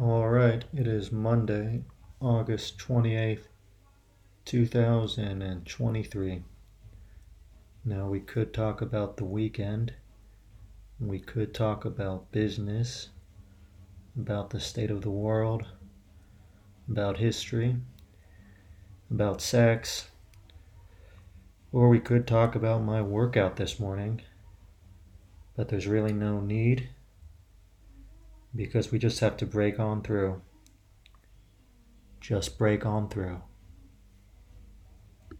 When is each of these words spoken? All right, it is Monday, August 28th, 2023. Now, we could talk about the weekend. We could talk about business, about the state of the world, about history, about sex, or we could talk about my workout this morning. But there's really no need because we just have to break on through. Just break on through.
All 0.00 0.30
right, 0.30 0.64
it 0.72 0.86
is 0.86 1.12
Monday, 1.12 1.82
August 2.18 2.78
28th, 2.78 3.48
2023. 4.46 6.42
Now, 7.84 8.06
we 8.08 8.20
could 8.20 8.54
talk 8.54 8.80
about 8.80 9.18
the 9.18 9.26
weekend. 9.26 9.92
We 10.98 11.18
could 11.18 11.52
talk 11.52 11.84
about 11.84 12.32
business, 12.32 13.10
about 14.18 14.48
the 14.48 14.60
state 14.60 14.90
of 14.90 15.02
the 15.02 15.10
world, 15.10 15.66
about 16.88 17.18
history, 17.18 17.76
about 19.10 19.42
sex, 19.42 20.08
or 21.70 21.90
we 21.90 22.00
could 22.00 22.26
talk 22.26 22.54
about 22.54 22.82
my 22.82 23.02
workout 23.02 23.56
this 23.56 23.78
morning. 23.78 24.22
But 25.54 25.68
there's 25.68 25.86
really 25.86 26.14
no 26.14 26.40
need 26.40 26.88
because 28.54 28.92
we 28.92 28.98
just 28.98 29.20
have 29.20 29.36
to 29.38 29.46
break 29.46 29.80
on 29.80 30.02
through. 30.02 30.42
Just 32.20 32.58
break 32.58 32.86
on 32.86 33.08
through. 33.08 33.42